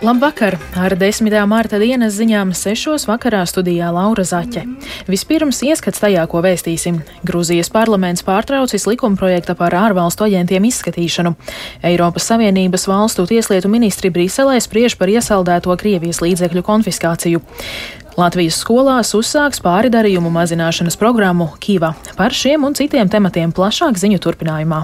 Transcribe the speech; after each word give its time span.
Labvakar! 0.00 0.54
Ar 0.80 0.94
10. 0.96 1.26
mārta 1.44 1.76
dienas 1.76 2.14
ziņām 2.16 2.54
6. 2.56 3.02
vakarā 3.04 3.42
studijā 3.44 3.90
Laura 3.92 4.22
Zaķe. 4.24 4.62
Vispirms 5.04 5.58
ieskats 5.66 6.00
tajā, 6.00 6.22
ko 6.24 6.40
vēstīsim. 6.40 7.02
Grūzijas 7.28 7.68
parlaments 7.68 8.24
pārtraucis 8.24 8.86
likumprojekta 8.88 9.52
par 9.58 9.76
ārvalstu 9.76 10.24
aģentiem 10.24 10.64
izskatīšanu. 10.70 11.34
Eiropas 11.84 12.30
Savienības 12.32 12.88
valstu 12.88 13.26
tieslietu 13.28 13.68
ministri 13.68 14.08
Briselē 14.08 14.56
spriež 14.64 14.96
par 14.96 15.12
iesaldēto 15.12 15.76
Krievijas 15.76 16.22
līdzekļu 16.24 16.64
konfiskāciju. 16.64 17.42
Latvijas 18.16 18.56
skolās 18.64 19.12
uzsāks 19.18 19.60
pāridarījumu 19.60 20.32
mazināšanas 20.32 20.96
programmu 20.96 21.50
Kīva. 21.60 21.92
Par 22.16 22.32
šiem 22.32 22.64
un 22.64 22.78
citiem 22.80 23.12
tematiem 23.12 23.52
plašāk 23.52 24.00
ziņu 24.00 24.22
turpinājumā. 24.24 24.80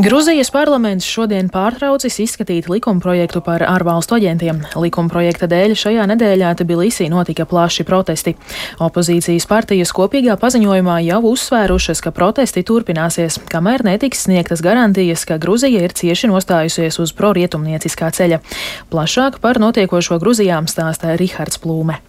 Gruzijas 0.00 0.48
parlaments 0.48 1.04
šodien 1.04 1.50
pārtraucis 1.52 2.14
izskatīt 2.22 2.70
likumprojektu 2.72 3.42
par 3.44 3.60
ārvalstu 3.66 4.14
aģentiem. 4.16 4.62
Likumprojekta 4.80 5.44
dēļ 5.50 5.74
šajā 5.76 6.06
nedēļā 6.08 6.54
Tbilisī 6.56 7.10
notika 7.12 7.44
plaši 7.44 7.84
protesti. 7.84 8.32
Opozīcijas 8.80 9.44
partijas 9.50 9.92
kopīgā 9.92 10.38
paziņojumā 10.40 10.96
jau 11.04 11.20
uzsvērušas, 11.34 12.00
ka 12.00 12.14
protesti 12.16 12.64
turpināsies, 12.64 13.42
kamēr 13.52 13.84
netiks 13.90 14.24
sniegtas 14.24 14.64
garantijas, 14.64 15.26
ka 15.28 15.36
Gruzija 15.42 15.84
ir 15.84 15.92
cieši 15.92 16.32
nostājusies 16.32 16.96
uz 17.04 17.12
prorietumnieciskā 17.20 18.08
ceļa. 18.16 18.40
Plašāk 18.88 19.36
par 19.44 19.60
notiekošo 19.60 20.16
Gruzijām 20.22 20.70
stāsta 20.70 21.12
Rihards 21.20 21.60
Plūme. 21.60 22.00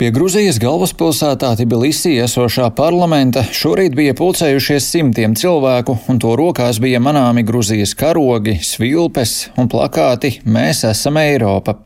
Pie 0.00 0.08
Gruzijas 0.16 0.56
galvaspilsētā 0.56 1.50
Tbilisī 1.58 2.14
esošā 2.24 2.70
parlamenta 2.72 3.42
šorīt 3.44 3.92
bija 3.98 4.14
pulcējušies 4.16 4.86
simtiem 4.94 5.34
cilvēku, 5.36 5.98
un 6.08 6.16
to 6.16 6.32
rokās 6.40 6.78
bija 6.80 7.02
manāmi 7.04 7.44
Gruzijas 7.44 7.92
karogi, 8.00 8.54
svilpes 8.64 9.50
un 9.60 9.68
plakāti 9.68 10.38
Mēs 10.48 10.86
esam 10.88 11.20
Eiropa, 11.20 11.76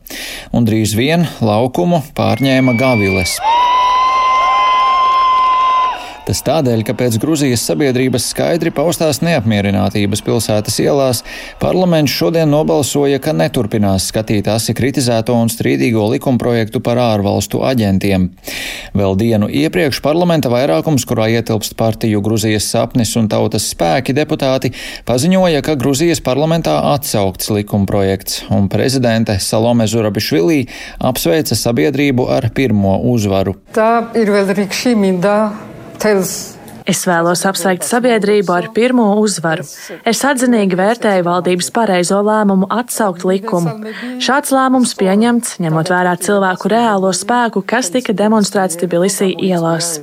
un 0.55 0.63
drīz 0.63 0.95
vien 0.95 1.27
laukumu 1.43 2.05
pārņēma 2.15 2.79
gaviles. 2.79 3.35
Tas 6.25 6.41
tādēļ, 6.41 6.81
ka 6.87 6.95
pēc 6.97 7.19
Gruzijas 7.21 7.61
sabiedrības 7.67 8.31
skaidri 8.31 8.71
paustās 8.73 9.19
neapmierinātības 9.21 10.23
pilsētas 10.25 10.79
ielās 10.81 11.19
parlaments 11.61 12.15
šodien 12.17 12.49
nobalsoja, 12.49 13.19
ka 13.21 13.35
neturpinās 13.37 14.07
skatīt 14.09 14.49
asi 14.49 14.73
kritizēto 14.73 15.35
un 15.37 15.51
strīdīgo 15.53 16.07
likumprojektu 16.15 16.81
par 16.81 16.97
ārvalstu 17.03 17.61
aģentiem. 17.69 18.31
Vēl 18.97 19.13
dienu 19.19 19.49
iepriekš 19.53 19.99
parlamenta 20.01 20.49
vairākums, 20.49 21.05
kurā 21.05 21.27
ietilpst 21.35 21.77
partiju 21.77 22.23
Gruzijas 22.25 22.71
sapnis 22.73 23.13
un 23.21 23.29
tautas 23.29 23.69
spēki 23.75 24.17
deputāti, 24.17 24.73
paziņoja, 25.05 25.61
ka 25.61 25.77
Gruzijas 25.77 26.23
parlamentā 26.25 26.79
atsaukts 26.95 27.53
likumprojekts, 27.53 28.47
un 28.55 28.65
prezidente 28.73 29.37
Salome 29.37 29.85
Zurabišvilī 29.91 30.63
apsveica 31.05 31.53
sabiedrību 31.59 32.27
ar 32.33 32.49
pirmo 32.57 32.97
uzvaru. 33.13 33.59
Tā 33.77 34.09
ir 34.17 34.33
vēl 34.33 34.55
rīkšķīmīga 34.63 35.37
tells 35.99 36.54
Es 36.85 36.99
vēlos 37.09 37.41
apsveikt 37.49 37.81
sabiedrību 37.81 38.53
ar 38.53 38.67
pirmo 38.75 39.07
uzvaru. 39.17 39.63
Es 40.05 40.19
atzinīgi 40.27 40.77
vērtēju 40.77 41.23
valdības 41.25 41.71
pareizo 41.73 42.19
lēmumu 42.21 42.67
atsaukt 42.69 43.23
likumu. 43.25 43.73
Šāds 44.21 44.53
lēmums 44.53 44.93
pieņemts, 44.99 45.55
ņemot 45.65 45.89
vērā 45.89 46.13
cilvēku 46.21 46.69
reālo 46.69 47.09
spēku, 47.09 47.63
kas 47.65 47.89
tika 47.93 48.13
demonstrēts 48.13 48.77
Tbilisī 48.77 49.31
ielās. 49.47 49.95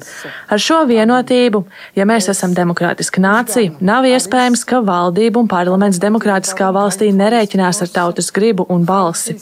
Ar 0.50 0.62
šo 0.62 0.80
vienotību, 0.90 1.60
ja 1.94 2.06
mēs 2.08 2.26
esam 2.32 2.56
demokrātiska 2.56 3.22
nācija, 3.22 3.76
nav 3.78 4.08
iespējams, 4.10 4.66
ka 4.66 4.82
valdība 4.82 5.38
un 5.38 5.52
parlaments 5.52 6.02
demokrātiskā 6.02 6.72
valstī 6.74 7.12
nerēķinās 7.14 7.84
ar 7.86 7.94
tautas 7.94 8.32
gribu 8.34 8.66
un 8.66 8.82
balsi. 8.88 9.36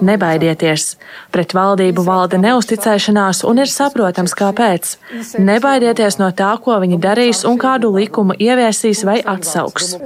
Nebaidieties! 0.00 0.94
Pret 1.36 1.52
valdību 1.52 2.08
valda 2.08 2.40
neusticēšanās 2.40 3.44
un 3.44 3.60
ir 3.60 3.68
saprotams, 3.68 4.32
kāpēc. 4.38 4.96
Nebaidieties 5.36 6.16
no 6.22 6.32
tā, 6.32 6.54
ko 6.64 6.77
viņi 6.82 6.98
darīs 7.02 7.44
un 7.48 7.58
kādu 7.60 7.90
likumu 7.96 8.36
ieviesīs 8.38 9.04
vai 9.08 9.18
atsauks. 9.34 9.96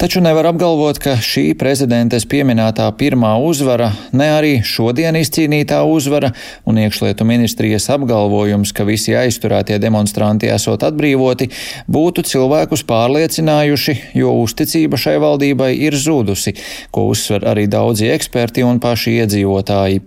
Taču 0.00 0.22
nevar 0.24 0.46
apgalvot, 0.48 0.96
ka 0.96 1.18
šī 1.20 1.50
prezidentes 1.60 2.24
pieminētā 2.24 2.86
pirmā 2.96 3.34
uzvara, 3.44 3.90
ne 4.16 4.30
arī 4.32 4.52
šodien 4.64 5.12
izcīnītā 5.20 5.82
uzvara 5.84 6.30
un 6.64 6.78
iekšlietu 6.80 7.26
ministrijas 7.28 7.90
apgalvojums, 7.92 8.72
ka 8.72 8.86
visi 8.88 9.12
aizturētie 9.12 9.76
demonstranti 9.76 10.48
esot 10.48 10.86
atbrīvoti, 10.88 11.50
būtu 11.84 12.24
cilvēkus 12.30 12.86
pārliecinājuši, 12.88 13.96
jo 14.16 14.32
uzticība 14.40 14.96
šai 14.96 15.18
valdībai 15.20 15.68
ir 15.76 15.98
zudusi, 16.00 16.54
ko 16.88 17.04
uzsver 17.12 17.44
arī 17.52 17.66
daudzi 17.68 18.08
eksperti 18.14 18.64
un 18.64 18.80
paši 18.80 19.18
iedzīvotāji. 19.18 20.00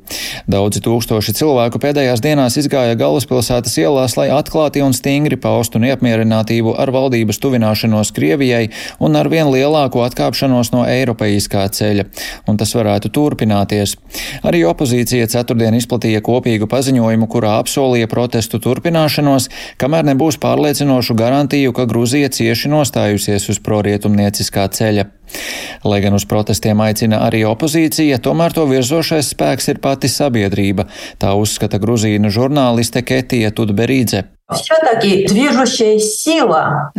Daudzi 0.50 0.82
tūkstoši 0.90 1.38
cilvēku 1.38 1.84
pēdējās 1.86 2.26
dienās 2.26 2.58
izgāja 2.64 2.98
galvaspilsētas 2.98 3.78
ielās, 3.86 4.18
lai 4.18 4.32
atklāti 4.34 4.82
un 4.82 4.98
stingri 4.98 5.38
paustu 5.38 5.78
neapmierinātību 5.86 6.74
ar 6.82 6.96
valdības 6.98 7.44
tuvināšanos 7.46 8.10
Krievijai 8.18 8.66
un 8.98 9.22
ar 9.22 9.30
vien 9.30 9.54
lielāku 9.54 9.83
lielāku 9.84 10.04
atkāpšanos 10.04 10.72
no 10.72 10.84
eiropeiskā 10.88 11.68
ceļa, 11.68 12.06
un 12.48 12.58
tas 12.58 12.74
varētu 12.74 13.12
turpināties. 13.12 13.98
Arī 14.44 14.64
opozīcija 14.66 15.28
ceturtdien 15.28 15.76
izplatīja 15.76 16.22
kopīgu 16.22 16.68
paziņojumu, 16.68 17.28
kurā 17.28 17.60
apsolīja 17.60 18.08
protestu 18.08 18.60
turpināšanos, 18.60 19.50
kamēr 19.78 20.06
nebūs 20.14 20.40
pārliecinošu 20.40 21.16
garantiju, 21.16 21.74
ka 21.74 21.86
Gruzija 21.86 22.30
cieši 22.30 22.70
nostājusies 22.72 23.50
uz 23.50 23.60
prorietumnieciskā 23.60 24.68
ceļa. 24.72 25.10
Lai 25.84 26.00
gan 26.04 26.14
uz 26.14 26.26
protestiem 26.26 26.80
aicina 26.84 27.24
arī 27.26 27.44
opozīcija, 27.48 28.22
tomēr 28.24 28.54
to 28.54 28.68
virzošais 28.70 29.34
spēks 29.34 29.72
ir 29.74 29.82
pati 29.84 30.12
sabiedrība. 30.12 30.88
Tā 31.20 31.34
uzskata 31.36 31.82
gruzīnu 31.82 32.32
žurnāliste 32.32 33.04
Ketija 33.04 33.52
Tudberīdze. 33.52 34.33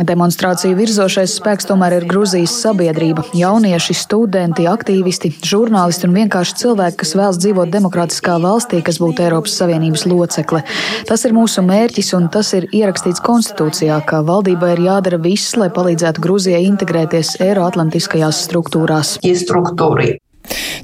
Demonstrāciju 0.01 0.73
virzošais 0.79 1.35
spēks 1.37 1.67
tomēr 1.69 1.99
ir 1.99 2.07
Grūzijas 2.09 2.55
sabiedrība- 2.63 3.21
jaunieši, 3.43 3.93
studenti, 3.93 4.65
aktīvisti, 4.65 5.29
žurnālisti 5.45 6.09
un 6.09 6.17
vienkārši 6.17 6.57
cilvēki, 6.63 6.97
kas 7.03 7.13
vēlas 7.13 7.37
dzīvot 7.37 7.69
demokrātiskā 7.69 8.39
valstī, 8.41 8.81
kas 8.83 8.97
būtu 8.97 9.27
Eiropas 9.27 9.53
Savienības 9.61 10.07
locekle. 10.09 10.63
Tas 11.05 11.25
ir 11.25 11.37
mūsu 11.37 11.61
mērķis 11.61 12.13
un 12.17 12.29
tas 12.29 12.51
ir 12.53 12.65
ierakstīts 12.73 13.21
konstitūcijā, 13.21 14.03
ka 14.05 14.23
valdībai 14.23 14.73
ir 14.73 14.85
jādara 14.89 15.21
viss, 15.21 15.55
lai 15.55 15.69
palīdzētu 15.69 16.19
Grūzijai 16.25 16.65
integrēties 16.65 17.37
Eiroatlantiskajās 17.39 18.41
struktūrās. 18.49 19.19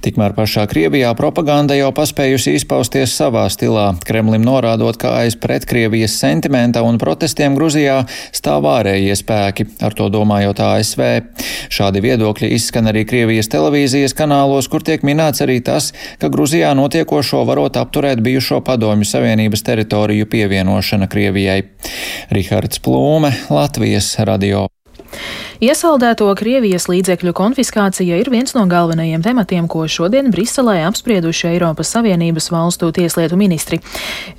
Tikmēr 0.01 0.33
pašā 0.37 0.63
Krievijā 0.69 1.11
propaganda 1.17 1.75
jau 1.77 1.91
paspējusi 1.95 2.55
izpausties 2.57 3.13
savā 3.17 3.43
stilā, 3.53 3.91
Kremlim 4.07 4.43
norādot, 4.45 4.97
ka 5.01 5.13
aiz 5.21 5.35
pretkrievijas 5.39 6.15
sentimenta 6.21 6.81
un 6.85 6.97
protestiem 7.01 7.57
Gruzijā 7.57 7.99
stāv 8.33 8.65
ārējie 8.71 9.17
spēki, 9.19 9.67
ar 9.85 9.95
to 9.97 10.09
domājot 10.13 10.63
ASV. 10.65 11.03
Šādi 11.71 12.01
viedokļi 12.07 12.51
izskan 12.57 12.89
arī 12.91 13.05
Krievijas 13.09 13.51
televīzijas 13.53 14.17
kanālos, 14.17 14.69
kur 14.71 14.85
tiek 14.85 15.05
minēts 15.07 15.45
arī 15.45 15.59
tas, 15.65 15.91
ka 16.21 16.31
Gruzijā 16.33 16.73
notiekošo 16.77 17.43
varot 17.49 17.77
apturēt 17.81 18.23
bijušo 18.25 18.61
padomju 18.65 19.07
Savienības 19.07 19.65
teritoriju 19.67 20.29
pievienošana 20.31 21.09
Krievijai. 21.11 21.61
Rihards 22.33 22.81
Plūme, 22.81 23.33
Latvijas 23.53 24.15
radio. 24.25 24.67
Iesaldēto 25.61 26.25
Krievijas 26.33 26.87
līdzekļu 26.89 27.35
konfiskācija 27.37 28.15
ir 28.17 28.31
viens 28.33 28.55
no 28.55 28.63
galvenajiem 28.65 29.21
tematiem, 29.21 29.67
ko 29.69 29.83
šodien 29.85 30.31
Briselē 30.33 30.79
apsprieduši 30.87 31.51
Eiropas 31.51 31.91
Savienības 31.93 32.47
valstu 32.49 32.87
tieslietu 32.89 33.37
ministri. 33.37 33.77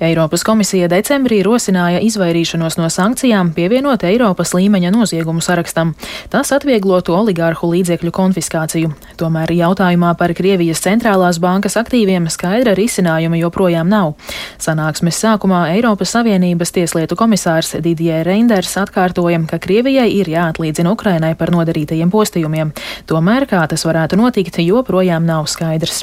Eiropas 0.03 0.43
komisija 0.43 0.89
decembrī 0.91 1.37
rosināja 1.47 2.01
izvairīšanos 2.03 2.75
no 2.75 2.89
sankcijām 2.91 3.53
pievienot 3.55 4.03
Eiropas 4.03 4.51
līmeņa 4.51 4.91
noziegumu 4.91 5.39
sarakstam. 5.39 5.93
Tas 6.27 6.51
atvieglotu 6.51 7.15
oligārhu 7.15 7.71
līdzekļu 7.71 8.11
konfiskāciju. 8.19 8.91
Tomēr 9.15 9.55
jautājumā 9.55 10.11
par 10.19 10.35
Krievijas 10.35 10.83
centrālās 10.83 11.39
bankas 11.39 11.79
aktīviem 11.79 12.27
skaidra 12.27 12.75
risinājuma 12.75 13.39
joprojām 13.45 13.87
nav. 13.87 14.17
Sanāksmes 14.59 15.23
sākumā 15.23 15.69
Eiropas 15.77 16.17
Savienības 16.17 16.75
tieslietu 16.75 17.15
komisārs 17.15 17.77
Didier 17.79 18.27
Reinders 18.27 18.75
atkārtoja, 18.83 19.39
ka 19.47 19.63
Krievijai 19.63 20.11
ir 20.19 20.35
jāatlīdzina 20.35 20.91
Ukraina 20.91 21.12
Ukrainai 21.13 21.35
par 21.37 21.51
nodarītajiem 21.53 22.09
postījumiem. 22.09 22.73
Tomēr, 23.05 23.45
kā 23.45 23.61
tas 23.69 23.85
varētu 23.85 24.17
notikt, 24.17 24.57
joprojām 24.65 25.25
nav 25.29 25.45
skaidrs. 25.45 26.01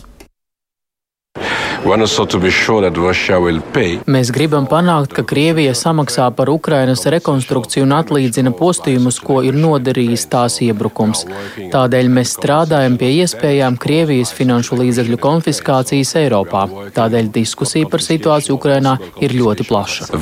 Mēs 4.07 4.31
gribam 4.31 4.67
panākt, 4.71 5.15
ka 5.17 5.25
Krievija 5.27 5.73
samaksā 5.75 6.29
par 6.37 6.51
Ukrainas 6.53 7.03
rekonstrukciju 7.11 7.87
un 7.87 7.95
atlīdzina 7.97 8.53
postījumus, 8.55 9.19
ko 9.25 9.41
ir 9.43 9.57
nodarījis 9.59 10.27
tās 10.31 10.61
iebrukums. 10.63 11.25
Tādēļ 11.73 12.13
mēs 12.15 12.37
strādājam 12.37 12.99
pie 13.01 13.11
iespējām 13.25 13.81
Krievijas 13.81 14.31
finanšu 14.37 14.79
līdzekļu 14.83 15.19
konfiskācijas 15.25 16.15
Eiropā. 16.21 16.69
Tādēļ 17.01 17.33
diskusija 17.41 17.89
par 17.91 18.05
situāciju 18.05 18.61
Ukrainā 18.61 18.95
ir 19.19 19.35
ļoti 19.41 19.67
plaša. 19.67 20.13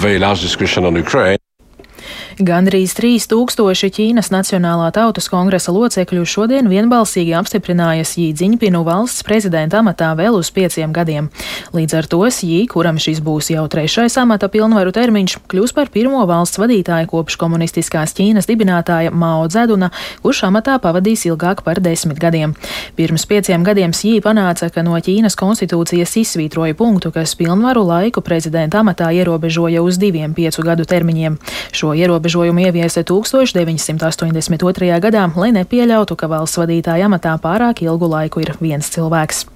Gandrīz 2.39 2.93
3000 2.95 3.89
Ķīnas 3.91 4.29
Nacionālā 4.31 4.93
tautas 4.95 5.27
kongresa 5.27 5.73
locekļu 5.75 6.23
šodien 6.23 6.69
vienbalsīgi 6.71 7.33
apstiprināja 7.35 8.05
Jī 8.07 8.29
Dziņpinu 8.31 8.85
valsts 8.87 9.25
prezidenta 9.27 9.81
amatā 9.81 10.13
vēl 10.15 10.37
uz 10.39 10.53
pieciem 10.55 10.93
gadiem. 10.95 11.33
Līdz 11.75 11.97
ar 11.99 12.07
to 12.07 12.21
Jī, 12.31 12.61
kuram 12.71 13.01
šis 13.03 13.19
būs 13.27 13.51
jau 13.51 13.65
trešais 13.67 14.15
amata 14.23 14.47
pilnvaru 14.53 14.93
termiņš, 14.95 15.35
kļūs 15.51 15.75
par 15.75 15.91
pirmo 15.91 16.21
valsts 16.31 16.61
vadītāju 16.63 17.09
kopš 17.11 17.39
komunistiskās 17.41 18.15
Ķīnas 18.15 18.47
dibinātāja 18.47 19.11
Mao 19.11 19.49
Dzeduna, 19.51 19.91
kurš 20.23 20.45
amatā 20.47 20.79
pavadīs 20.79 21.27
ilgāk 21.27 21.65
par 21.67 21.83
desmit 21.83 22.23
gadiem. 22.23 22.55
Pirms 22.95 23.27
pieciem 23.27 23.67
gadiem 23.67 23.91
Jī 23.91 24.23
panāca, 24.23 24.71
ka 24.71 24.87
no 24.87 24.95
Ķīnas 24.95 25.35
konstitūcijas 25.35 26.15
izsvītroja 26.23 26.79
punktu, 26.79 27.11
kas 27.11 27.35
pilnvaru 27.35 27.83
laiku 27.91 28.23
prezidenta 28.23 28.85
amatā 28.87 29.11
ierobežoja 29.11 29.83
uz 29.83 29.99
diviem 29.99 30.39
piecu 30.39 30.63
gadu 30.63 30.87
termiņiem. 30.87 31.43
Šo 31.75 31.97
ierobežojumu 31.99 32.28
ierobežojumu 32.29 32.61
ieviesa 32.61 33.01
1982. 33.03 35.01
gadā, 35.01 35.25
lai 35.37 35.53
nepieļautu, 35.57 36.17
ka 36.17 36.29
valsts 36.29 36.61
vadītāja 36.61 37.09
amatā 37.09 37.33
pārāk 37.41 37.83
ilgu 37.83 38.09
laiku 38.09 38.45
ir 38.45 38.53
viens 38.61 38.85
cilvēks. 38.85 39.47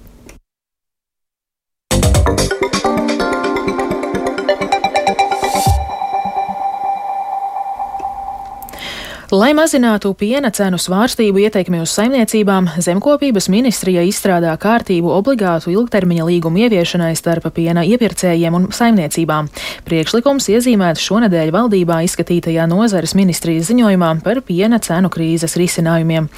Lai 9.33 9.55
mazinātu 9.57 10.11
piena 10.13 10.51
cenu 10.53 10.77
svārstību 10.77 11.41
ieteikmi 11.47 11.79
uz 11.81 11.95
saimniecībām, 11.97 12.67
Zemkopības 12.85 13.47
ministrija 13.49 14.03
izstrādā 14.05 14.51
kārtību 14.61 15.09
obligātu 15.09 15.71
ilgtermiņa 15.73 16.27
līgumu 16.29 16.61
ieviešanai 16.67 17.15
starp 17.17 17.47
piena 17.57 17.81
iepirkējiem 17.81 18.59
un 18.59 18.67
saimniecībām. 18.77 19.49
Priekšlikums 19.87 20.51
iezīmēts 20.53 21.01
šonadēļ 21.07 21.53
valdībā 21.55 22.03
izskatītajā 22.05 22.67
nozares 22.69 23.15
ministrijas 23.17 23.71
ziņojumā 23.71 24.11
par 24.21 24.43
piena 24.45 24.77
cenu 24.85 25.09
krīzes 25.09 25.57
risinājumiem. 25.57 26.29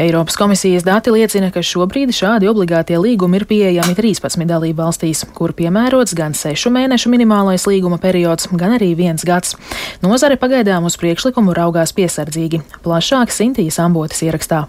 Eiropas 0.00 0.40
komisijas 0.40 0.88
dati 0.88 1.12
liecina, 1.12 1.52
ka 1.52 1.60
šobrīd 1.60 2.16
šādi 2.16 2.48
obligātie 2.48 2.96
līgumi 2.96 3.42
ir 3.42 3.46
pieejami 3.52 3.98
13 4.00 4.48
dalību 4.48 4.86
valstīs, 4.86 5.26
kur 5.36 5.52
piemērots 5.52 6.16
gan 6.16 6.32
6 6.32 6.72
mēnešu 6.72 7.12
minimālais 7.12 7.68
līguma 7.68 8.00
periods, 8.00 8.48
gan 8.56 8.78
arī 8.80 8.94
viens 8.96 9.28
gads. 9.28 9.52
Nozare 10.00 10.40
pagaidām 10.40 10.88
uz 10.88 10.96
priekšlikumu 10.96 11.52
raugās 11.52 11.92
piesardzīgi 11.92 12.37
vajadzīgi. 12.38 12.62
Plašāk 12.84 13.32
Sintīs 13.32 13.78
Ambotas 13.82 14.22
ierakstā. 14.22 14.68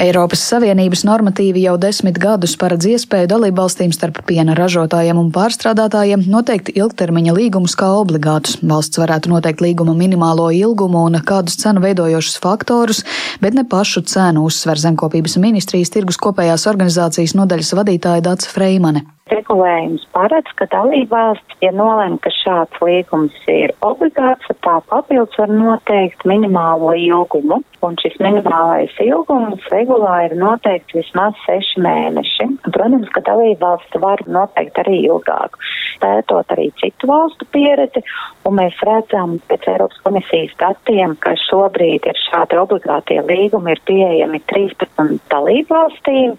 Eiropas 0.00 0.40
Savienības 0.48 1.04
normatīvi 1.06 1.62
jau 1.68 1.76
desmit 1.78 2.16
gadus 2.18 2.56
paredz 2.58 2.88
iespēju 2.88 3.28
dalībvalstīm 3.30 3.92
starp 3.94 4.24
piena 4.26 4.56
ražotājiem 4.58 5.20
un 5.20 5.28
pārstrādātājiem 5.30 6.24
noteikt 6.26 6.72
ilgtermiņa 6.74 7.34
līgumus 7.36 7.76
kā 7.78 7.92
obligātus. 8.00 8.56
Valsts 8.64 8.98
varētu 8.98 9.30
noteikt 9.30 9.62
līguma 9.62 9.94
minimālo 9.94 10.48
ilgumu 10.50 11.04
un 11.06 11.20
kādus 11.22 11.60
cenu 11.60 11.84
veidojošus 11.84 12.40
faktorus, 12.42 13.04
bet 13.40 13.54
ne 13.54 13.62
pašu 13.62 14.02
cenu 14.02 14.48
uzsver 14.48 14.80
zemkopības 14.82 15.38
ministrijas 15.38 15.94
tirgus 15.94 16.18
kopējās 16.18 16.66
organizācijas 16.72 17.36
nodaļas 17.38 17.76
vadītāja 17.78 18.24
Dāca 18.24 18.50
Freimane. 18.50 19.04
Regulējums 19.32 20.02
paredz, 20.12 20.50
ka 20.58 20.66
dalībvalsts, 20.68 21.56
ja 21.64 21.70
nolem, 21.72 22.18
ka 22.20 22.28
šāds 22.28 22.76
līgums 22.84 23.36
ir 23.48 23.72
obligāts, 23.80 24.50
tā 24.60 24.74
papildus 24.90 25.38
var 25.40 25.48
noteikt 25.48 26.26
minimālo 26.28 26.90
ilgumu, 26.92 27.62
un 27.80 27.96
šis 28.02 28.18
minimālais 28.20 28.92
ilgums 29.00 29.64
regulā 29.72 30.26
ir 30.26 30.34
noteikts 30.36 30.92
vismaz 30.98 31.38
seši 31.46 31.80
mēneši. 31.86 32.50
Protams, 32.66 33.08
ka 33.16 33.22
dalībvalsts 33.24 33.96
var 34.04 34.20
noteikt 34.28 34.82
arī 34.84 34.98
ilgāku, 35.06 35.62
pētot 36.04 36.52
arī 36.52 36.68
citu 36.82 37.08
valstu 37.08 37.48
pieredzi, 37.56 38.04
un 38.44 38.58
mēs 38.60 38.76
redzam 38.84 39.38
pēc 39.48 39.70
Eiropas 39.72 40.04
komisijas 40.04 40.52
datiem, 40.60 41.16
ka 41.24 41.32
šobrīd 41.46 42.10
ir 42.12 42.20
šādi 42.26 42.60
obligātie 42.60 43.22
līgumi, 43.24 43.72
ir 43.72 43.82
pieejami 43.88 44.44
13 44.52 45.16
dalībvalstīm, 45.32 46.36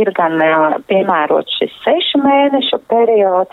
ir 0.00 0.14
gan 0.16 0.40
piemērots 0.88 1.60
šis 1.60 1.76
seši 1.84 2.21
mēnešu 2.24 2.78
periods, 2.90 3.52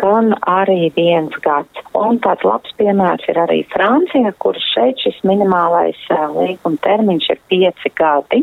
gan 0.00 0.32
arī 0.50 0.90
viens 0.96 1.34
gads. 1.44 1.84
Un 1.96 2.20
tāds 2.24 2.44
labs 2.46 2.72
piemērs 2.80 3.24
ir 3.30 3.40
arī 3.40 3.62
Francija, 3.72 4.32
kur 4.42 4.58
šeit 4.72 5.00
šis 5.04 5.22
minimālais 5.28 6.00
līguma 6.10 6.80
termiņš 6.84 7.30
ir 7.34 7.40
pieci 7.52 7.92
gadi. 7.98 8.42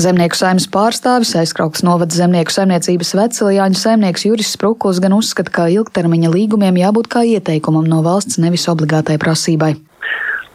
Zemnieku 0.00 0.38
saimnes 0.38 0.66
pārstāvis 0.74 1.34
aizkrauks 1.38 1.84
novada 1.86 2.16
zemnieku 2.16 2.52
saimniecības 2.54 3.14
veciljāņu 3.20 3.78
saimnieks 3.78 4.26
Juris 4.26 4.52
Sprukuls 4.56 5.00
gan 5.04 5.16
uzskata, 5.16 5.52
ka 5.54 5.70
ilgtermiņa 5.72 6.34
līgumiem 6.34 6.82
jābūt 6.82 7.10
kā 7.14 7.24
ieteikumam 7.36 7.86
no 7.88 8.02
valsts, 8.06 8.40
nevis 8.42 8.66
obligātai 8.72 9.20
prasībai. 9.22 9.74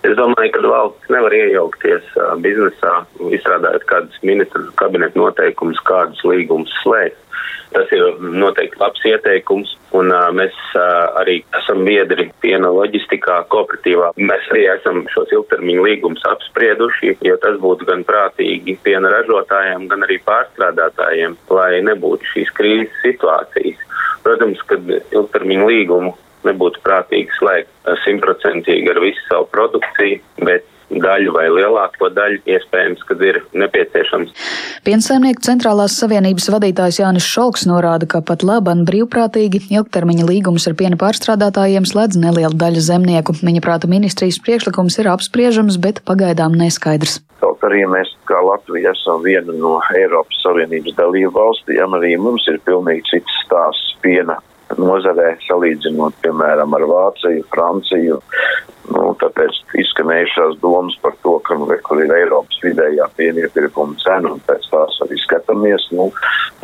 Es 0.07 0.15
domāju, 0.15 0.51
ka 0.55 0.61
valsts 0.63 1.11
nevar 1.11 1.33
iejaukties 1.35 2.05
biznesā, 2.43 2.93
izstrādājot 3.35 3.83
kādus 3.89 4.21
ministru 4.23 4.69
kabineta 4.79 5.19
noteikumus, 5.19 5.81
kādus 5.87 6.21
līgumus 6.23 6.71
slēgt. 6.83 7.19
Tas 7.69 7.91
ir 7.93 8.15
noteikti 8.19 8.79
labs 8.81 9.03
ieteikums, 9.05 9.75
un 9.97 10.09
uh, 10.09 10.29
mēs 10.33 10.55
uh, 10.73 11.19
arī 11.21 11.35
esam 11.59 11.83
biedri 11.85 12.29
piena 12.41 12.71
loģistikā 12.73 13.43
kooperatīvā. 13.53 14.09
Mēs 14.17 14.47
arī 14.53 14.63
esam 14.73 15.03
šos 15.13 15.29
ilgtermiņu 15.35 15.85
līgumus 15.85 16.25
apsprieduši, 16.31 17.13
jo 17.27 17.37
tas 17.43 17.59
būtu 17.61 17.85
gan 17.89 18.01
prātīgi 18.07 18.77
piena 18.85 19.11
ražotājiem, 19.13 19.85
gan 19.91 20.07
arī 20.07 20.17
pārstrādātājiem, 20.25 21.37
lai 21.53 21.83
nebūtu 21.85 22.33
šīs 22.33 22.49
krīzes 22.57 23.05
situācijas. 23.05 23.85
Protams, 24.25 24.65
ka 24.65 24.79
ilgtermiņu 25.13 25.69
līgumu 25.69 26.15
nebūtu 26.47 26.81
prātīgi 26.85 27.37
slēgt 27.37 27.93
simtprocentīgi 28.05 28.91
ar 28.91 29.01
visu 29.03 29.23
savu 29.27 29.47
produkciju, 29.53 30.21
bet 30.47 30.65
daļu 30.89 31.33
vai 31.35 31.45
lielāko 31.53 32.09
daļu 32.13 32.41
iespējams, 32.49 33.03
kad 33.07 33.21
ir 33.25 33.39
nepieciešams. 33.57 34.33
Piensaimnieku 34.87 35.43
centrālās 35.45 35.97
savienības 36.01 36.49
vadītājs 36.53 37.01
Jānis 37.01 37.27
Šalks 37.29 37.65
norāda, 37.69 38.09
ka 38.09 38.23
pat 38.25 38.43
laban 38.47 38.85
brīvprātīgi 38.89 39.67
ilgtermiņa 39.69 40.27
līgumus 40.29 40.67
ar 40.69 40.77
piena 40.79 40.99
pārstrādātājiem 40.99 41.87
slēdz 41.89 42.19
neliela 42.21 42.55
daļa 42.57 42.85
zemnieku. 42.89 43.37
Viņa 43.39 43.63
prāta 43.65 43.89
ministrijas 43.91 44.41
priekšlikums 44.43 44.99
ir 45.01 45.11
apspriežams, 45.13 45.79
bet 45.81 46.03
pagaidām 46.09 46.57
neskaidrs. 46.59 47.19
Kaut 47.39 47.63
arī 47.63 47.85
mēs, 47.87 48.11
kā 48.27 48.39
Latvija, 48.43 48.91
esam 48.97 49.23
viena 49.23 49.53
no 49.55 49.77
Eiropas 49.95 50.41
Savienības 50.43 50.97
dalību 50.97 51.31
valstīm, 51.37 51.95
arī 51.95 52.15
mums 52.19 52.47
ir 52.51 52.59
pilnīgi 52.67 53.05
cits 53.13 53.43
stāsts 53.45 53.95
piena 54.03 54.39
nozarē, 54.77 55.33
salīdzinot, 55.47 56.17
piemēram, 56.23 56.75
ar 56.77 56.85
Vāciju, 56.91 57.45
Franciju. 57.53 58.19
Nu, 58.89 59.11
tāpēc 59.21 59.57
izskanējušās 59.77 60.57
domas 60.63 60.95
par 61.03 61.13
to, 61.23 61.35
ka, 61.45 61.57
nu, 61.59 61.67
kur 61.85 62.01
ir 62.01 62.13
Eiropas 62.15 62.61
vidējā 62.63 63.05
piena 63.17 63.45
iepirkuma 63.45 63.97
cena, 64.01 64.33
un 64.33 64.41
pēc 64.47 64.65
tās 64.71 64.97
arī 65.05 65.19
skatāmies. 65.21 65.85
Nu, 65.93 66.09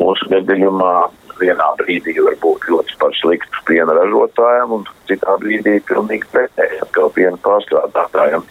mūsu 0.00 0.26
gadījumā 0.32 0.94
vienā 1.40 1.68
brīdī 1.80 2.16
var 2.24 2.36
būt 2.42 2.66
ļoti 2.70 2.96
par 3.00 3.14
sliktu 3.20 3.62
piena 3.68 3.94
ražotājiem, 3.98 4.74
un 4.78 4.86
citā 5.08 5.36
brīdī 5.42 5.78
pilnīgi 5.88 6.28
pretēji 6.32 6.80
atkal 6.86 7.12
piena 7.14 7.38
pārstrādātājiem. 7.44 8.46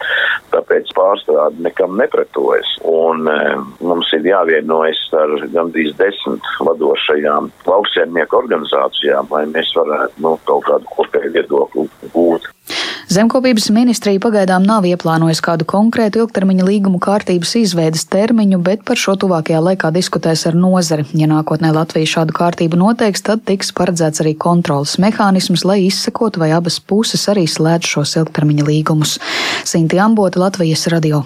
Pārstrāde 1.46 1.62
nekam 1.62 1.96
nepretojas. 1.96 2.66
Un 2.84 3.26
e, 3.28 3.56
mums 3.80 4.10
ir 4.16 4.26
jāvienojas 4.26 4.98
ar 5.14 5.48
gandrīz 5.52 5.94
desmit 5.98 6.42
vadošajām 6.60 7.50
lauksiemnieku 7.66 8.36
organizācijām, 8.36 9.28
lai 9.30 9.46
mēs 9.46 9.72
varētu 9.76 10.22
nu, 10.22 10.38
kaut 10.44 10.64
kādu 10.66 10.84
kopēju 10.96 11.32
viedokli 11.32 11.88
gūt. 12.12 12.50
Zemkopības 13.06 13.68
ministrija 13.70 14.18
pagaidām 14.18 14.64
nav 14.66 14.82
ieplānojusi 14.88 15.44
kādu 15.44 15.66
konkrētu 15.70 16.24
ilgtermiņa 16.24 16.64
līgumu 16.66 16.98
kārtības 16.98 17.52
izveidas 17.60 18.02
termiņu, 18.10 18.58
bet 18.66 18.82
par 18.82 18.98
šo 18.98 19.14
tuvākajā 19.22 19.60
laikā 19.62 19.92
diskutēs 19.94 20.42
ar 20.50 20.58
nozari. 20.58 21.06
Ja 21.14 21.28
nākotnē 21.30 21.70
Latvija 21.76 22.10
šādu 22.16 22.34
kārtību 22.34 22.80
noteiks, 22.80 23.22
tad 23.22 23.46
tiks 23.46 23.70
paredzēts 23.78 24.24
arī 24.24 24.34
kontrolas 24.34 24.96
mehānisms, 24.98 25.62
lai 25.62 25.84
izsekotu, 25.86 26.42
vai 26.42 26.50
abas 26.58 26.80
puses 26.82 27.28
arī 27.30 27.46
slēdz 27.46 27.94
šos 27.94 28.18
ilgtermiņa 28.18 28.66
līgumus. 28.66 29.16
Sinti 29.62 30.02
Ambota, 30.02 30.42
Latvijas 30.42 30.88
radio. 30.90 31.22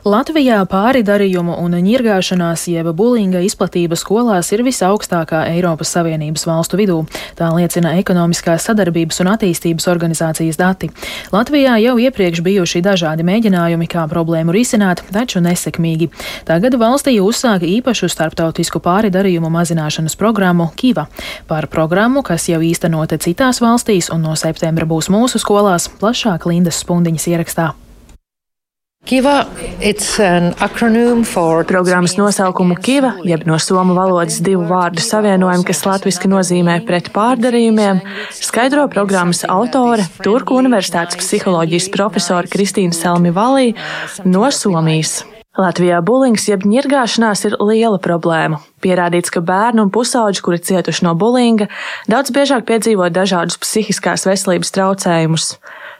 Latvijā 0.00 0.62
pāri 0.64 1.02
darījumu 1.04 1.58
un 1.60 1.74
ņirgāšanās 1.84 2.62
jeb 2.72 2.86
bulinga 2.96 3.42
izplatība 3.44 3.98
skolās 4.00 4.48
ir 4.54 4.62
visaugstākā 4.64 5.42
Eiropas 5.50 5.90
Savienības 5.92 6.46
valstu 6.48 6.78
vidū. 6.80 6.96
Tā 7.36 7.50
liecina 7.52 7.92
ekonomiskās 8.00 8.64
sadarbības 8.64 9.20
un 9.20 9.28
attīstības 9.34 9.84
organizācijas 9.92 10.56
dati. 10.56 10.88
Latvijā 11.34 11.74
jau 11.84 11.98
iepriekš 12.00 12.40
bijuši 12.46 12.80
dažādi 12.86 13.26
mēģinājumi, 13.28 13.90
kā 13.92 14.06
problēmu 14.08 14.56
risināt, 14.56 15.04
taču 15.12 15.44
nesekmīgi. 15.44 16.08
Tagad 16.48 16.78
valstī 16.80 17.18
uzsāka 17.20 17.68
īpašu 17.68 18.08
starptautisku 18.08 18.80
pāri 18.80 19.12
darījumu 19.12 19.52
mazināšanas 19.52 20.16
programmu 20.16 20.70
Kiva. 20.80 21.10
Par 21.44 21.68
programmu, 21.68 22.24
kas 22.24 22.48
jau 22.48 22.62
īstenota 22.64 23.20
citās 23.20 23.60
valstīs 23.60 24.08
un 24.08 24.24
no 24.24 24.32
septembra 24.32 24.88
būs 24.88 25.12
mūsu 25.12 25.36
skolās, 25.44 25.92
plašāk 26.00 26.48
Lindas 26.48 26.80
Spundiņas 26.80 27.30
ierakstā. 27.34 27.70
Kiva, 29.10 29.46
for... 31.24 31.64
Programmas 31.64 32.16
nosaukumu 32.16 32.76
Kiva, 32.82 33.14
jeb 33.24 33.42
no 33.46 33.58
somu 33.58 33.96
valodas 33.96 34.36
divu 34.44 34.62
vārdu 34.68 35.02
savienojumu, 35.02 35.64
kas 35.66 35.82
latviski 35.88 36.30
nozīmē 36.30 36.76
pret 36.86 37.10
pārdarījumiem, 37.16 38.04
skaidro 38.30 38.86
programmas 38.92 39.42
autore, 39.48 40.06
Turku 40.22 40.60
Universitātes 40.60 41.18
psiholoģijas 41.18 41.90
profesora 41.96 42.46
Kristīna 42.46 42.94
Selmi 42.94 43.34
Valī 43.34 43.72
no 44.28 44.46
Somijas. 44.54 45.24
Latvijā 45.58 45.98
bulings 46.06 46.44
jeb 46.46 46.62
ņirgāšanās 46.62 47.40
ir 47.48 47.56
liela 47.58 47.98
problēma. 47.98 48.60
Pierādīts, 48.84 49.32
ka 49.34 49.42
bērni 49.42 49.82
un 49.82 49.88
pusauģi, 49.90 50.42
kuri 50.46 50.60
cietuši 50.62 51.02
no 51.08 51.16
bulinga, 51.18 51.66
daudz 52.06 52.30
biežāk 52.30 52.68
piedzīvo 52.68 53.08
dažādus 53.10 53.58
psihiskās 53.58 54.28
veselības 54.28 54.70
traucējumus. 54.76 55.48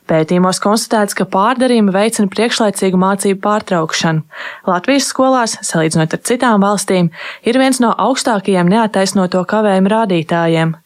Pētījumos 0.06 0.62
konstatēts, 0.62 1.16
ka 1.18 1.26
pārdarījumi 1.26 1.94
veicina 1.94 2.30
priekšlaicīgu 2.30 2.98
mācību 2.98 3.42
pārtraukšanu. 3.42 4.22
Latvijas 4.70 5.10
skolās, 5.10 5.56
salīdzinot 5.66 6.14
ar 6.14 6.22
citām 6.30 6.62
valstīm, 6.62 7.10
ir 7.42 7.58
viens 7.58 7.82
no 7.82 7.90
augstākajiem 8.06 8.70
neataisnoto 8.70 9.42
kavējumu 9.50 9.92
rādītājiem. 9.94 10.76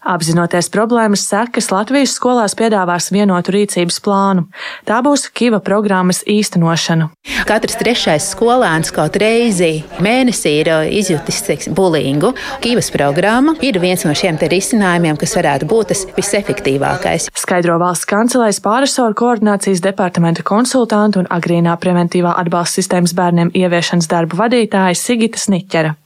Apzinoties 0.00 0.70
problēmas 0.72 1.26
sekas, 1.28 1.68
Latvijas 1.68 2.14
skolās 2.16 2.54
piedāvās 2.56 3.10
vienotu 3.12 3.52
rīcības 3.52 3.98
plānu. 4.00 4.46
Tā 4.88 5.02
būs 5.04 5.26
Kiva 5.36 5.60
programmas 5.60 6.22
īstenošana. 6.24 7.10
Katrs 7.48 7.76
trešais 7.76 8.30
skolēns 8.32 8.94
kaut 8.96 9.18
reizi 9.20 9.84
mēnesī 10.00 10.54
ir 10.62 10.72
izjutis 10.96 11.42
teiksim, 11.44 11.76
bulingu. 11.76 12.32
Kivas 12.64 12.88
programma 12.94 13.54
ir 13.60 13.76
viens 13.82 14.06
no 14.08 14.16
šiem 14.16 14.40
risinājumiem, 14.40 15.20
kas 15.20 15.36
varētu 15.36 15.68
būt 15.68 15.92
tas 15.92 16.06
visefektīvākais. 16.16 17.28
Skaidro 17.36 17.76
valsts 17.82 18.08
kancelēs 18.08 18.64
pārisoru 18.64 19.16
koordinācijas 19.20 19.84
departamenta 19.84 20.46
konsultantu 20.46 21.20
un 21.20 21.28
agrīnā 21.28 21.76
preventīvā 21.82 22.38
atbalsta 22.40 22.80
sistēmas 22.80 23.12
bērniem 23.18 23.52
ieviešanas 23.52 24.08
darbu 24.08 24.40
vadītāja 24.40 24.96
Sigita 24.96 25.44
Sniķera. 25.44 25.99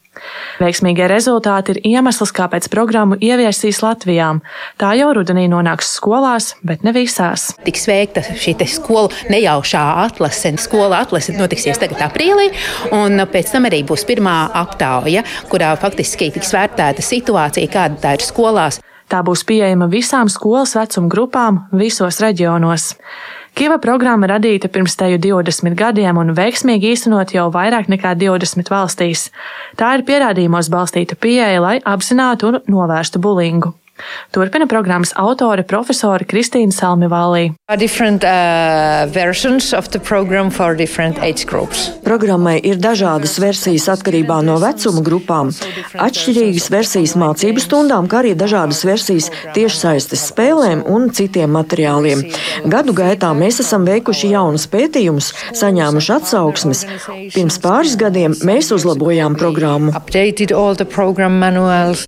Veiksmīgie 0.62 1.09
rezultāti 1.11 1.75
ir 1.75 1.80
iemesls, 1.94 2.33
kāpēc 2.35 2.68
programmu 2.73 3.18
ieviesīs 3.18 3.80
Latvijā. 3.85 4.30
Tā 4.80 4.92
jau 4.99 5.11
rudenī 5.16 5.47
nonāks 5.50 5.90
skolās, 5.99 6.52
bet 6.66 6.85
ne 6.87 6.94
visās. 6.94 7.50
Tiks 7.66 7.88
veikta 7.90 8.23
šī 8.23 8.56
skolu 8.71 9.11
nejaušā 9.33 9.83
atlase. 10.04 10.54
Skola 10.61 11.02
atlase 11.04 11.35
notiksies 11.37 11.80
tagad 11.83 12.02
aprīlī, 12.06 12.50
un 12.94 13.26
pēc 13.30 13.54
tam 13.54 13.68
arī 13.68 13.83
būs 13.87 14.06
pirmā 14.09 14.38
aptauja, 14.54 15.25
kurā 15.50 15.75
faktiski 15.80 16.30
tiks 16.35 16.54
vērtēta 16.54 17.02
situācija, 17.04 17.71
kāda 17.73 18.00
tā 18.02 18.16
ir 18.18 18.26
skolās. 18.26 18.80
Tā 19.11 19.21
būs 19.21 19.44
pieejama 19.44 19.90
visām 19.92 20.30
skolas 20.33 20.73
vecuma 20.78 21.11
grupām 21.12 21.64
visos 21.76 22.23
reģionos. 22.25 22.94
Kiva 23.54 23.76
programma 23.78 24.26
radīta 24.26 24.66
pirms 24.66 24.96
teju 24.99 25.20
20 25.23 25.76
gadiem 25.78 26.18
un 26.18 26.32
veiksmīgi 26.34 26.88
īstenot 26.90 27.37
jau 27.37 27.44
vairāk 27.54 27.87
nekā 27.92 28.16
20 28.18 28.73
valstīs. 28.73 29.28
Tā 29.78 29.92
ir 29.94 30.02
pierādījumos 30.08 30.73
balstīta 30.75 31.14
pieeja, 31.14 31.62
lai 31.62 31.76
apzinātu 31.87 32.50
un 32.50 32.61
novērstu 32.75 33.23
bulingu. 33.23 33.70
Turpina 34.34 34.66
programmas 34.66 35.12
autore 35.14 35.62
profesore 35.62 36.26
Kristīna 36.26 36.74
Salmivālī. 36.74 37.52
Uh, 37.64 37.78
Programmai 42.04 42.56
ir 42.66 42.80
dažādas 42.82 43.38
versijas 43.38 43.86
atkarībā 43.94 44.40
no 44.42 44.56
vecuma 44.62 45.02
grupām, 45.06 45.52
atšķirīgas 46.06 46.66
versijas 46.74 47.14
mācību 47.20 47.62
stundām, 47.62 48.08
kā 48.10 48.24
arī 48.24 48.34
dažādas 48.38 48.82
versijas 48.88 49.30
tiešsaistes 49.54 50.26
spēlēm 50.32 50.82
un 50.90 51.08
citiem 51.14 51.54
materiāliem. 51.54 52.26
Gadu 52.66 52.96
gaitā 52.98 53.30
mēs 53.38 53.62
esam 53.62 53.86
veikuši 53.86 54.32
jaunus 54.34 54.66
pētījumus, 54.74 55.30
saņēmuši 55.62 56.14
atsauksmes. 56.18 56.84
Pirms 57.36 57.60
pāris 57.62 57.94
gadiem 58.00 58.34
mēs 58.42 58.74
uzlabojām 58.74 59.38
programmu. 59.38 59.94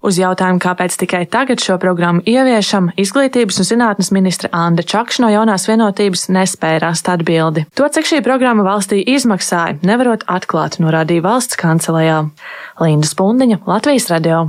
Uz 0.02 0.20
jautājumu, 0.20 0.60
kāpēc 0.66 0.98
tikai 1.06 1.24
tagad 1.30 1.62
šo 1.62 1.75
programmu 1.82 2.24
ieviešam, 2.26 2.90
izglītības 3.00 3.60
un 3.62 3.68
zinātnes 3.68 4.12
ministra 4.14 4.50
Anna 4.52 4.84
Čakš 4.86 5.20
no 5.24 5.30
jaunās 5.32 5.66
vienotības 5.68 6.28
nespēja 6.34 6.82
rast 6.86 7.10
atbildi. 7.12 7.66
To, 7.78 7.88
cik 7.88 8.08
šī 8.10 8.22
programma 8.26 8.66
valstī 8.66 9.02
izmaksāja, 9.16 9.78
nevarot 9.86 10.26
atklāt, 10.30 10.80
norādīja 10.82 11.24
valsts 11.26 11.58
kancelējā. 11.60 12.22
Linda 12.84 13.12
Spundiņa, 13.12 13.62
Latvijas 13.66 14.10
radio. 14.12 14.46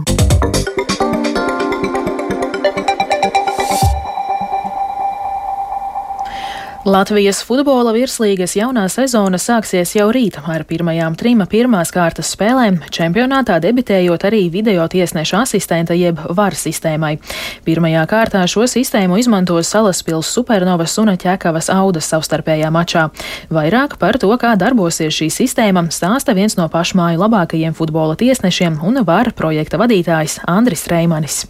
Latvijas 6.88 7.42
futbola 7.44 7.92
virslīgas 7.92 8.54
jaunā 8.56 8.86
sezona 8.88 9.36
sāksies 9.42 9.90
jau 9.98 10.06
rīt 10.16 10.38
ar 10.40 10.64
pirmajām 10.64 11.18
trim 11.20 11.42
pirmās 11.52 11.90
kārtas 11.92 12.30
spēlēm, 12.32 12.78
čempionātā 12.96 13.58
debitējot 13.60 14.24
arī 14.30 14.46
video 14.54 14.86
tiesneša 14.88 15.42
asistenta 15.44 15.98
jeb 16.00 16.22
VAR 16.38 16.56
sistēmai. 16.56 17.18
Pirmajā 17.68 18.06
kārtā 18.08 18.46
šo 18.48 18.64
sistēmu 18.72 19.20
izmantos 19.20 19.74
Salaspils 19.74 20.32
Supernovas 20.32 20.96
un 21.04 21.12
Ķekavas 21.20 21.68
Audas 21.76 22.08
savstarpējā 22.14 22.72
mačā. 22.72 23.10
Vairāk 23.52 24.00
par 24.00 24.16
to, 24.24 24.32
kā 24.40 24.56
darbosies 24.56 25.12
šī 25.20 25.28
sistēma, 25.42 25.90
stāsta 25.92 26.38
viens 26.40 26.56
no 26.56 26.70
pašmāju 26.72 27.20
labākajiem 27.26 27.76
futbola 27.76 28.16
tiesnešiem 28.16 28.80
un 28.88 29.04
VAR 29.04 29.34
projekta 29.36 29.84
vadītājs 29.84 30.40
Andris 30.48 30.88
Reimanis 30.88 31.50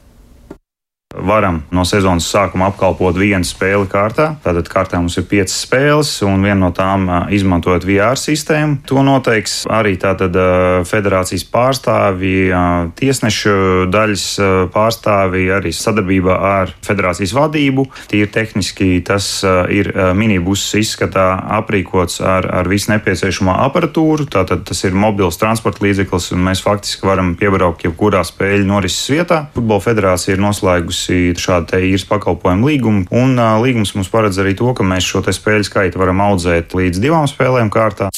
varam 1.26 1.62
no 1.74 1.86
sezonas 1.88 2.28
sākuma 2.30 2.70
apkalpot 2.72 3.18
vienu 3.18 3.46
spēli 3.48 3.88
kārtā. 3.92 4.30
Tātad 4.44 4.70
kārtā 4.72 5.00
mums 5.02 5.18
ir 5.20 5.28
piecas 5.30 5.56
spēles, 5.64 6.12
un 6.28 6.44
viena 6.46 6.60
no 6.66 6.72
tām 6.76 7.08
izmantojot 7.34 7.86
VR 7.88 8.20
sistēmu. 8.20 8.82
To 8.90 9.04
noteiks 9.06 9.62
arī 9.72 9.96
tātad 10.02 10.36
federācijas 10.88 11.46
pārstāvji, 11.52 12.52
tiesnešu 13.00 13.88
daļas 13.94 14.26
pārstāvji, 14.74 15.50
arī 15.58 15.74
sadarbībā 15.76 16.38
ar 16.52 16.74
federācijas 16.86 17.36
vadību. 17.38 17.88
Tīri 18.12 18.30
tehniski 18.34 18.90
tas 19.08 19.30
ir 19.74 19.92
minibus 20.18 20.66
izskatā 20.78 21.30
aprīkots 21.60 22.22
ar, 22.26 22.50
ar 22.62 22.70
visu 22.72 22.92
nepieciešamo 22.94 23.56
aparatūru. 23.68 24.28
Tātad 24.32 24.66
tas 24.68 24.84
ir 24.88 24.98
mobils 24.98 25.40
transporta 25.42 25.86
līdzeklis, 25.86 26.32
un 26.36 26.44
mēs 26.50 26.64
faktiski 26.66 27.08
varam 27.08 27.36
piebraukt 27.40 27.86
jebkurā 27.88 28.24
spēļu 28.28 28.68
norises 28.68 29.10
vietā. 29.14 29.44
Futbola 29.56 29.84
federācija 29.84 30.36
ir 30.36 30.44
noslēgusi 30.44 31.07
noslēgusi 31.08 31.40
šādu 31.40 31.80
īres 31.80 32.06
pakalpojumu 32.08 32.68
līgumu. 32.68 33.06
Un 33.12 33.38
uh, 33.40 33.62
līgums 33.62 33.96
mums 33.96 34.10
paredz 34.10 34.38
arī 34.40 34.56
to, 34.56 34.74
ka 34.74 34.84
mēs 34.84 35.04
šo 35.04 35.24
spēļu 35.24 35.64
skaitu 35.64 36.00
varam 36.00 36.22
audzēt 36.22 36.74
līdz 36.76 37.00
divām 37.00 37.28
spēlēm 37.28 37.70
kārtā. 37.70 38.10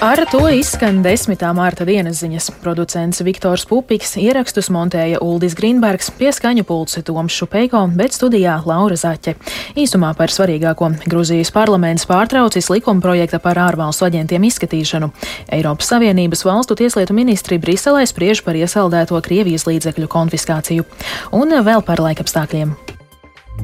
Ar 0.00 0.20
to 0.28 0.42
izskan 0.52 0.98
10. 1.00 1.40
mārta 1.56 1.86
dienas 1.88 2.18
ziņas. 2.20 2.50
Producents 2.60 3.22
Viktors 3.24 3.62
Pupiks 3.64 4.18
ierakstus 4.20 4.68
montēja 4.68 5.22
Uldis 5.24 5.56
Grīnbergs, 5.56 6.10
pieskaņu 6.18 6.66
pulci 6.68 7.00
Toms 7.06 7.32
Šupeiko, 7.32 7.80
bet 7.96 8.12
studijā 8.12 8.58
Laura 8.68 8.98
Zaķe. 9.00 9.38
Īsumā 9.80 10.12
par 10.18 10.28
svarīgāko 10.34 10.90
Gruzijas 11.08 11.48
parlaments 11.54 12.04
pārtraucis 12.04 12.68
likuma 12.68 13.00
projekta 13.00 13.40
par 13.40 13.56
ārvalstu 13.56 14.10
aģentiem 14.10 14.44
izskatīšanu. 14.50 15.08
Eiropas 15.56 15.88
Savienības 15.94 16.44
valstu 16.44 16.76
tieslietu 16.76 17.16
ministri 17.16 17.56
Briselē 17.56 18.04
spriež 18.04 18.44
par 18.44 18.60
iesaldēto 18.60 19.16
Krievijas 19.24 19.64
līdzekļu 19.64 20.12
konfiskāciju. 20.12 20.84
Un 21.32 21.56
vēl 21.64 21.80
par 21.88 22.04
laikapstākļiem. 22.04 22.76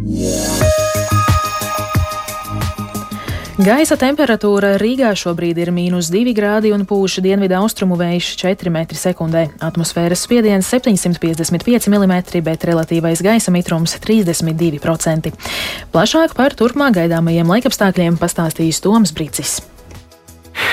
Yeah. 0.01 0.72
Gaisa 3.61 3.99
temperatūra 4.01 4.79
Rīgā 4.81 5.11
šobrīd 5.13 5.59
ir 5.61 5.69
mīnus 5.77 6.07
2 6.09 6.33
grādi 6.33 6.71
un 6.73 6.87
pūš 6.89 7.19
dienvidu 7.21 7.59
austrumu 7.59 7.99
vējš 8.01 8.31
4 8.41 8.73
m2. 8.73 9.43
Atmosfēras 9.61 10.23
spiediens 10.25 10.71
755 10.73 11.91
mm, 11.93 12.15
bet 12.47 12.65
relatīvais 12.65 13.21
gaisa 13.21 13.53
mitrums 13.53 13.99
32%. 14.01 15.35
Plašāk 15.93 16.33
par 16.39 16.57
turpmāk 16.57 16.97
gaidāmajiem 17.03 17.53
laikapstākļiem 17.53 18.17
pastāstīs 18.23 18.81
Toms 18.81 19.13
Brīcis. 19.13 19.59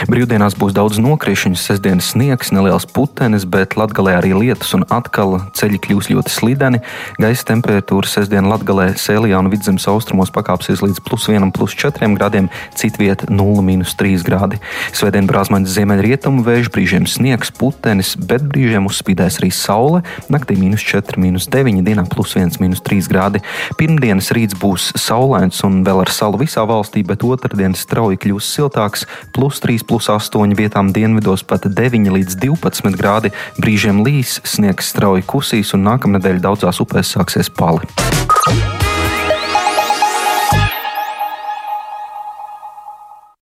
Brīvdienās 0.07 0.55
būs 0.55 0.71
daudz 0.77 0.99
nokrišņu, 1.03 1.57
sestdienas 1.59 2.13
sniegs, 2.13 2.53
neliels 2.55 2.85
putenis, 2.87 3.43
bet 3.43 3.75
latgalē 3.75 4.15
arī 4.19 4.31
lietus 4.37 4.71
un 4.77 4.85
atkal 4.87 5.39
ceļi 5.57 5.79
kļūs 5.83 6.07
ļoti 6.13 6.31
slideni. 6.31 6.79
Gaisa 7.19 7.49
temperatūra 7.49 8.07
sestdien 8.07 8.47
latgalē, 8.47 8.93
Sēlijā 8.95 9.41
un 9.41 9.49
vidzemes 9.51 9.87
austrumos 9.91 10.31
pakāpsies 10.31 10.83
līdz 10.85 11.01
plus 11.03 11.27
1, 11.27 11.51
plus 11.55 11.75
4 11.75 12.13
grādiem, 12.15 12.47
citviet 12.79 13.25
0,3 13.27 14.23
grādi. 14.23 14.61
Svētdien 14.95 15.27
brāzmaņas 15.27 15.75
ziemeļrietumu 15.75 16.45
vēju 16.47 16.71
brīžiem 16.71 17.09
sniegs, 17.09 17.51
putenis, 17.51 18.13
bet 18.15 18.45
brīžiem 18.47 18.87
uzspīdēs 18.87 19.41
arī 19.41 19.51
saule. 19.55 20.03
Naktī 20.31 20.55
minus 20.59 20.85
4, 20.87 21.19
minus 21.19 21.49
9, 21.51 21.83
dienā 21.83 22.07
plus 22.07 22.37
1, 22.39 22.55
minus 22.63 22.83
3 22.87 23.11
grādi. 23.11 23.43
Pirmdienas 23.79 24.31
rīts 24.35 24.55
būs 24.59 24.93
saulains 24.99 25.59
un 25.67 25.81
vēl 25.87 26.05
ar 26.05 26.13
salu 26.13 26.39
visā 26.39 26.63
valstī, 26.69 27.03
bet 27.03 27.25
otrdienas 27.25 27.83
strauji 27.83 28.19
kļūs 28.21 28.53
siltāks- 28.55 29.05
plus 29.35 29.59
3, 29.59 29.88
plus 29.89 30.09
8 30.13 30.53
vietām 30.57 30.93
dienvidos 30.93 31.43
pat 31.43 31.65
9 31.65 32.13
līdz 32.13 32.37
12 32.43 32.99
grādi. 32.99 33.33
Brīžiem 33.57 34.03
līs, 34.05 34.37
sniegs 34.45 34.93
strauji 34.93 35.25
kusīs 35.25 35.73
un 35.77 35.87
nākamnedēļ 35.89 36.43
daudzās 36.45 36.83
upēs 36.85 37.15
sāksies 37.17 37.49
pali. 37.49 37.89